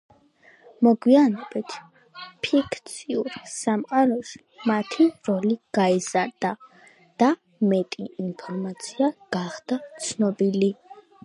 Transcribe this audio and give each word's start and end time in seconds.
მოგვიანებით 0.85 1.75
ფიქციურ 2.47 3.29
სამყაროში 3.55 4.41
მათი 4.73 5.07
როლი 5.31 5.53
გაიზარდა 5.81 6.53
და 7.25 7.31
მეტი 7.75 8.09
ინფორმაცია 8.27 9.13
გახდა 9.39 9.81
ცნობილი. 10.09 10.75